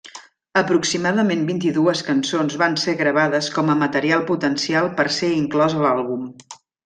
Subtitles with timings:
[0.59, 6.27] Aproximadament vint-i-dues cançons van ser gravades com a material potencial per ser inclòs a l’àlbum.